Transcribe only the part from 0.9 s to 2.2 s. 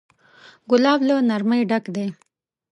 له نرمۍ ډک دی.